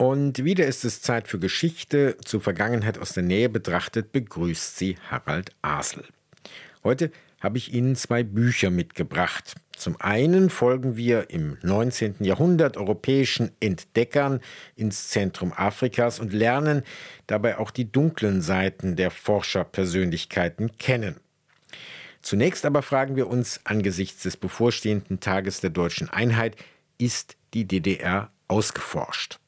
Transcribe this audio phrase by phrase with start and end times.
[0.00, 2.16] Und wieder ist es Zeit für Geschichte.
[2.24, 6.06] Zur Vergangenheit aus der Nähe betrachtet begrüßt sie Harald Asel.
[6.82, 9.56] Heute habe ich Ihnen zwei Bücher mitgebracht.
[9.76, 12.14] Zum einen folgen wir im 19.
[12.20, 14.40] Jahrhundert europäischen Entdeckern
[14.74, 16.82] ins Zentrum Afrikas und lernen
[17.26, 21.16] dabei auch die dunklen Seiten der Forscherpersönlichkeiten kennen.
[22.22, 26.56] Zunächst aber fragen wir uns angesichts des bevorstehenden Tages der deutschen Einheit,
[26.96, 29.38] ist die DDR ausgeforscht?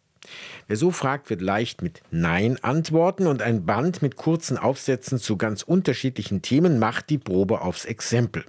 [0.68, 5.36] Wer so fragt, wird leicht mit Nein antworten und ein Band mit kurzen Aufsätzen zu
[5.36, 8.44] ganz unterschiedlichen Themen macht die Probe aufs Exempel.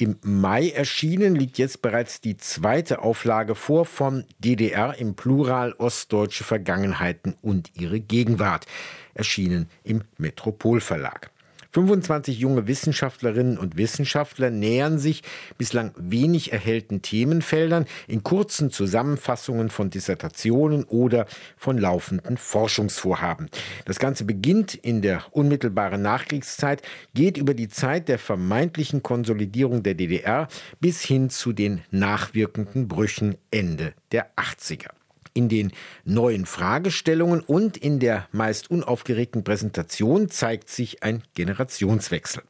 [0.00, 6.42] Im Mai erschienen liegt jetzt bereits die zweite Auflage vor von DDR im Plural Ostdeutsche
[6.42, 8.64] Vergangenheiten und ihre Gegenwart,
[9.12, 11.30] erschienen im Metropolverlag.
[11.72, 15.22] 25 junge Wissenschaftlerinnen und Wissenschaftler nähern sich
[15.56, 23.48] bislang wenig erhellten Themenfeldern in kurzen Zusammenfassungen von Dissertationen oder von laufenden Forschungsvorhaben.
[23.84, 26.82] Das Ganze beginnt in der unmittelbaren Nachkriegszeit,
[27.14, 30.48] geht über die Zeit der vermeintlichen Konsolidierung der DDR
[30.80, 34.99] bis hin zu den nachwirkenden Brüchen Ende der 80er.
[35.32, 35.72] In den
[36.04, 42.42] neuen Fragestellungen und in der meist unaufgeregten Präsentation zeigt sich ein Generationswechsel.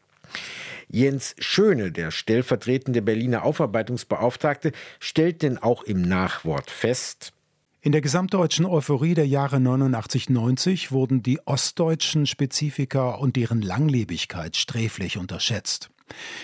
[0.89, 7.33] Jens Schöne, der stellvertretende Berliner Aufarbeitungsbeauftragte, stellt denn auch im Nachwort fest,
[7.83, 15.17] in der gesamtdeutschen Euphorie der Jahre 89-90 wurden die ostdeutschen Spezifika und deren Langlebigkeit sträflich
[15.17, 15.89] unterschätzt.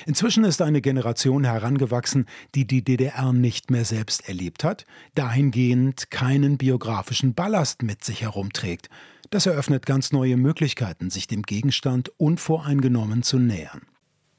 [0.07, 6.59] Inzwischen ist eine Generation herangewachsen, die die DDR nicht mehr selbst erlebt hat, dahingehend keinen
[6.59, 8.89] biografischen Ballast mit sich herumträgt.
[9.31, 13.83] Das eröffnet ganz neue Möglichkeiten, sich dem Gegenstand unvoreingenommen zu nähern.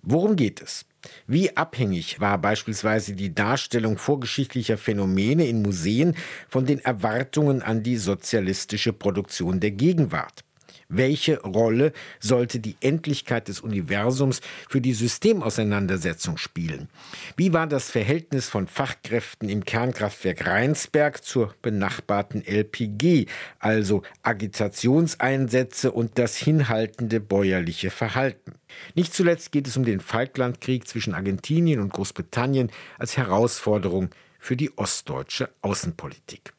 [0.02, 0.86] Worum geht es?
[1.26, 6.16] Wie abhängig war beispielsweise die Darstellung vorgeschichtlicher Phänomene in Museen
[6.48, 10.44] von den Erwartungen an die sozialistische Produktion der Gegenwart?
[10.90, 16.88] Welche Rolle sollte die Endlichkeit des Universums für die Systemauseinandersetzung spielen?
[17.36, 23.26] Wie war das Verhältnis von Fachkräften im Kernkraftwerk Rheinsberg zur benachbarten LPG,
[23.60, 28.54] also Agitationseinsätze und das hinhaltende bäuerliche Verhalten?
[28.96, 34.78] Nicht zuletzt geht es um den Falklandkrieg zwischen Argentinien und Großbritannien als Herausforderung für die
[34.78, 36.54] ostdeutsche Außenpolitik.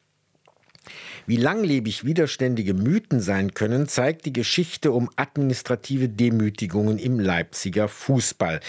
[1.29, 8.59] Wie langlebig widerständige Mythen sein können, zeigt die Geschichte um administrative Demütigungen im Leipziger Fußball.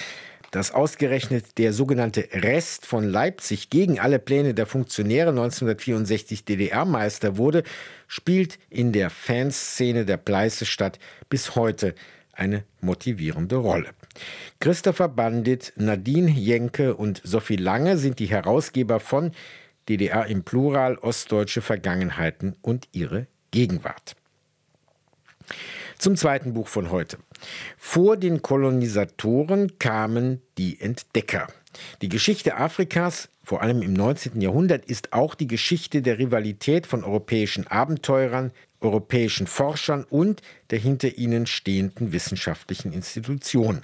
[0.51, 7.63] Dass ausgerechnet der sogenannte Rest von Leipzig gegen alle Pläne der Funktionäre 1964 DDR-Meister wurde,
[8.07, 10.99] spielt in der Fanszene der Pleißestadt
[11.31, 11.95] bis heute
[12.35, 13.89] eine motivierende Rolle.
[14.59, 19.33] Christopher Bandit, Nadine Jenke und Sophie Lange sind die Herausgeber von
[19.91, 24.15] DDR im Plural, ostdeutsche Vergangenheiten und ihre Gegenwart.
[25.99, 27.19] Zum zweiten Buch von heute.
[27.77, 31.49] Vor den Kolonisatoren kamen die Entdecker.
[32.03, 34.41] Die Geschichte Afrikas, vor allem im 19.
[34.41, 40.41] Jahrhundert, ist auch die Geschichte der Rivalität von europäischen Abenteurern, europäischen Forschern und
[40.71, 43.83] der hinter ihnen stehenden wissenschaftlichen Institutionen.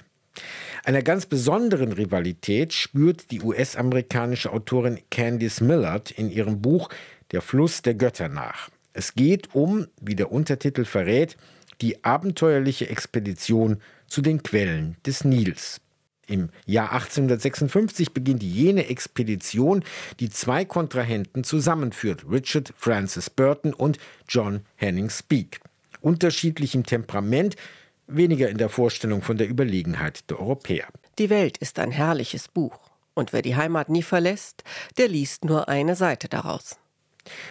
[0.87, 6.87] Einer ganz besonderen Rivalität spürt die US-amerikanische Autorin Candice Millard in ihrem Buch
[7.31, 8.69] Der Fluss der Götter nach.
[8.93, 11.35] Es geht um, wie der Untertitel verrät,
[11.81, 15.81] die abenteuerliche Expedition zu den Quellen des Nils.
[16.25, 19.83] Im Jahr 1856 beginnt jene Expedition,
[20.21, 23.97] die zwei Kontrahenten zusammenführt, Richard Francis Burton und
[24.29, 25.59] John Henning Speake.
[25.99, 27.57] Unterschiedlich im Temperament
[28.07, 30.87] weniger in der Vorstellung von der Überlegenheit der Europäer.
[31.19, 32.79] Die Welt ist ein herrliches Buch.
[33.13, 34.63] Und wer die Heimat nie verlässt,
[34.97, 36.77] der liest nur eine Seite daraus.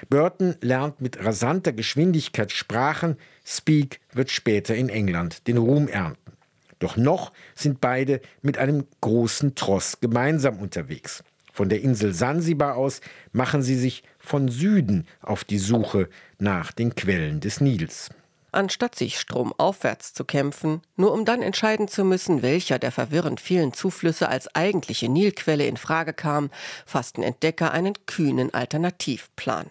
[0.08, 6.32] Burton lernt mit rasanter Geschwindigkeit Sprachen, Speak wird später in England den Ruhm ernten.
[6.78, 11.24] Doch noch sind beide mit einem großen Tross gemeinsam unterwegs.
[11.52, 13.00] Von der Insel Sansibar aus
[13.32, 16.08] machen sie sich von Süden auf die Suche
[16.38, 18.10] nach den Quellen des Nils
[18.56, 23.72] anstatt sich stromaufwärts zu kämpfen, nur um dann entscheiden zu müssen, welcher der verwirrend vielen
[23.72, 26.50] Zuflüsse als eigentliche Nilquelle in Frage kam,
[26.84, 29.70] fassten Entdecker einen kühnen Alternativplan.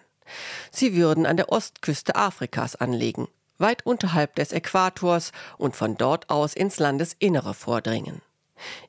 [0.70, 3.28] Sie würden an der Ostküste Afrikas anlegen,
[3.58, 8.22] weit unterhalb des Äquators und von dort aus ins Landesinnere vordringen.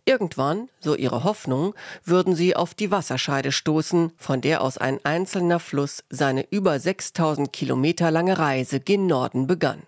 [0.05, 1.73] Irgendwann, so ihre Hoffnung,
[2.03, 7.51] würden sie auf die Wasserscheide stoßen, von der aus ein einzelner Fluss seine über 6000
[7.51, 9.83] Kilometer lange Reise gen Norden begann,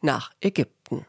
[0.00, 1.06] nach Ägypten.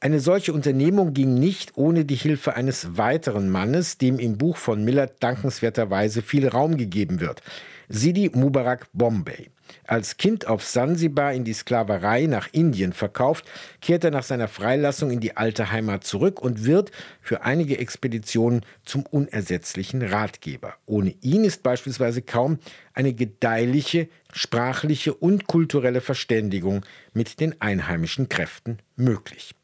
[0.00, 4.84] Eine solche Unternehmung ging nicht ohne die Hilfe eines weiteren Mannes, dem im Buch von
[4.84, 7.40] Millard dankenswerterweise viel Raum gegeben wird.
[7.88, 9.50] Sidi Mubarak Bombay.
[9.86, 13.44] Als Kind auf Sansibar in die Sklaverei nach Indien verkauft,
[13.80, 16.90] kehrt er nach seiner Freilassung in die alte Heimat zurück und wird
[17.20, 20.74] für einige Expeditionen zum unersetzlichen Ratgeber.
[20.86, 22.58] Ohne ihn ist beispielsweise kaum
[22.94, 29.54] eine gedeihliche sprachliche und kulturelle Verständigung mit den einheimischen Kräften möglich.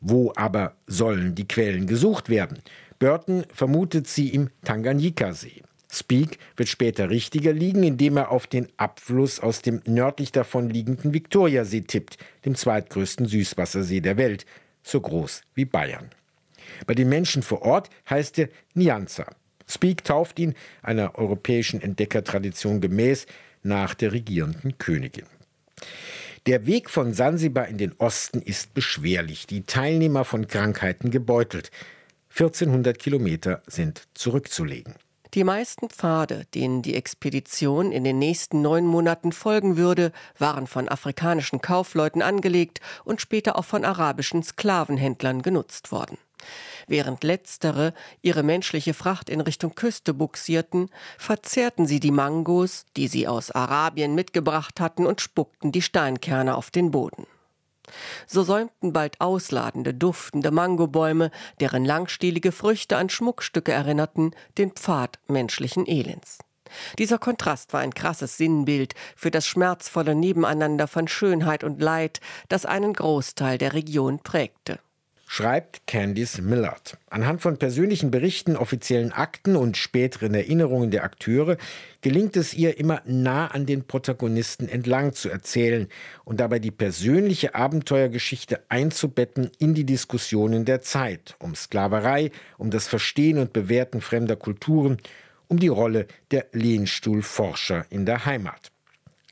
[0.00, 2.58] Wo aber sollen die Quellen gesucht werden?
[2.98, 5.62] Burton vermutet sie im Tanganyika-See.
[5.94, 11.14] Speak wird später richtiger liegen, indem er auf den Abfluss aus dem nördlich davon liegenden
[11.14, 14.44] Viktoriasee tippt, dem zweitgrößten Süßwassersee der Welt,
[14.82, 16.10] so groß wie Bayern.
[16.86, 19.26] Bei den Menschen vor Ort heißt er Nyanza.
[19.68, 23.26] Speak tauft ihn, einer europäischen Entdeckertradition gemäß,
[23.62, 25.26] nach der regierenden Königin.
[26.46, 31.70] Der Weg von Sansibar in den Osten ist beschwerlich, die Teilnehmer von Krankheiten gebeutelt.
[32.30, 34.94] 1400 Kilometer sind zurückzulegen.
[35.34, 40.88] Die meisten Pfade, denen die Expedition in den nächsten neun Monaten folgen würde, waren von
[40.88, 46.18] afrikanischen Kaufleuten angelegt und später auch von arabischen Sklavenhändlern genutzt worden.
[46.86, 50.88] Während letztere ihre menschliche Fracht in Richtung Küste buxierten,
[51.18, 56.70] verzehrten sie die Mangos, die sie aus Arabien mitgebracht hatten, und spuckten die Steinkerne auf
[56.70, 57.26] den Boden.
[58.26, 61.30] So säumten bald ausladende, duftende Mangobäume,
[61.60, 66.38] deren langstielige Früchte an Schmuckstücke erinnerten, den Pfad menschlichen Elends.
[66.98, 72.66] Dieser Kontrast war ein krasses Sinnbild für das schmerzvolle Nebeneinander von Schönheit und Leid, das
[72.66, 74.80] einen Großteil der Region prägte
[75.34, 76.96] schreibt Candice Millard.
[77.10, 81.56] Anhand von persönlichen Berichten, offiziellen Akten und späteren Erinnerungen der Akteure
[82.02, 85.88] gelingt es ihr immer nah an den Protagonisten entlang zu erzählen
[86.24, 92.86] und dabei die persönliche Abenteuergeschichte einzubetten in die Diskussionen der Zeit um Sklaverei, um das
[92.86, 94.98] Verstehen und Bewerten fremder Kulturen,
[95.48, 98.70] um die Rolle der Lehnstuhlforscher in der Heimat.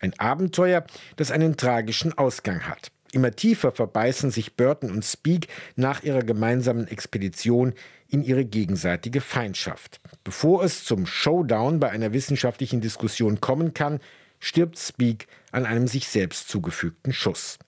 [0.01, 0.85] Ein Abenteuer,
[1.15, 2.91] das einen tragischen Ausgang hat.
[3.13, 7.75] Immer tiefer verbeißen sich Burton und Speak nach ihrer gemeinsamen Expedition
[8.09, 10.01] in ihre gegenseitige Feindschaft.
[10.25, 14.01] Bevor es zum Showdown bei einer wissenschaftlichen Diskussion kommen kann,
[14.41, 17.59] stirbt Speak an einem sich selbst zugefügten Schuss.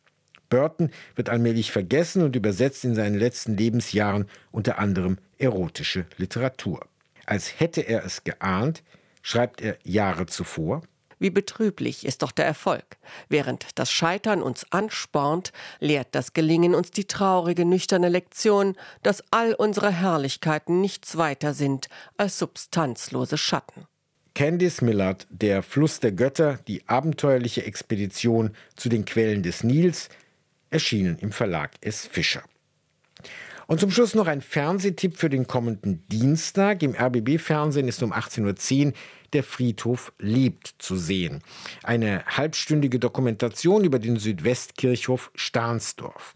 [0.49, 6.87] Burton wird allmählich vergessen und übersetzt in seinen letzten Lebensjahren unter anderem erotische Literatur.
[7.27, 8.83] Als hätte er es geahnt,
[9.21, 10.83] schreibt er Jahre zuvor
[11.25, 12.99] wie betrüblich ist doch der Erfolg.
[13.31, 19.55] Während das Scheitern uns anspornt, lehrt das Gelingen uns die traurige, nüchterne Lektion, dass all
[19.55, 21.89] unsere Herrlichkeiten nichts weiter sind
[22.19, 23.87] als substanzlose Schatten.
[24.35, 30.11] Candice Millard, Der Fluss der Götter, die abenteuerliche Expedition zu den Quellen des Nils,
[30.69, 32.07] erschienen im Verlag S.
[32.07, 32.43] Fischer.
[33.67, 36.83] Und zum Schluss noch ein Fernsehtipp für den kommenden Dienstag.
[36.83, 38.93] Im RBB-Fernsehen ist um 18.10 Uhr
[39.33, 41.43] der Friedhof lebt zu sehen.
[41.83, 46.35] Eine halbstündige Dokumentation über den Südwestkirchhof Stahnsdorf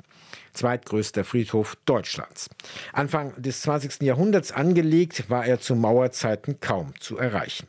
[0.53, 2.51] zweitgrößter Friedhof Deutschlands.
[2.93, 4.03] Anfang des 20.
[4.03, 7.69] Jahrhunderts angelegt, war er zu Mauerzeiten kaum zu erreichen.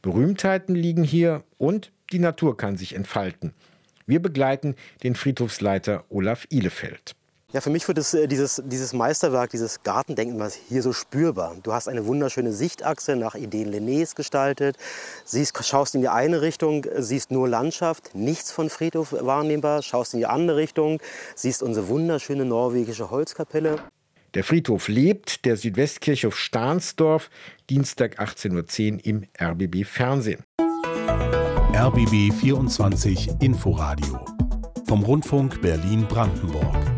[0.00, 3.52] Berühmtheiten liegen hier und die Natur kann sich entfalten.
[4.06, 7.14] Wir begleiten den Friedhofsleiter Olaf Ihlefeld.
[7.54, 11.54] Ja, für mich wird es, äh, dieses, dieses Meisterwerk, dieses Gartendenkmal hier so spürbar.
[11.62, 14.76] Du hast eine wunderschöne Sichtachse nach Ideen Lennés gestaltet.
[15.24, 19.82] Siehst, schaust in die eine Richtung, siehst nur Landschaft, nichts von Friedhof wahrnehmbar.
[19.82, 21.00] Schaust in die andere Richtung,
[21.36, 23.76] siehst unsere wunderschöne norwegische Holzkapelle.
[24.34, 27.30] Der Friedhof lebt, der Südwestkirchhof Stahnsdorf,
[27.70, 30.42] Dienstag 18.10 Uhr im RBB Fernsehen.
[31.72, 34.26] RBB 24 Inforadio
[34.88, 36.93] vom Rundfunk Berlin-Brandenburg.